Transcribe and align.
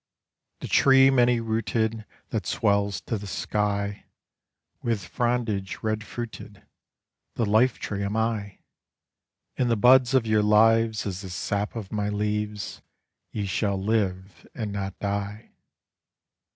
The 0.61 0.67
tree 0.67 1.11
many 1.11 1.39
rooted 1.39 2.07
That 2.29 2.47
swells 2.47 3.01
to 3.01 3.19
the 3.19 3.27
sky 3.27 4.05
With 4.81 5.05
frondage 5.07 5.83
red 5.83 6.03
fruited, 6.03 6.65
The 7.35 7.45
life 7.45 7.77
tree 7.77 8.01
am 8.03 8.17
I; 8.17 8.61
In 9.57 9.67
the 9.67 9.77
buds 9.77 10.15
of 10.15 10.25
your 10.25 10.41
lives 10.41 11.05
is 11.05 11.21
the 11.21 11.29
sap 11.29 11.75
of 11.75 11.91
my 11.91 12.09
leaves: 12.09 12.81
ye 13.31 13.45
shall 13.45 13.79
live 13.79 14.47
and 14.55 14.71
not 14.71 14.97
die. 14.97 15.51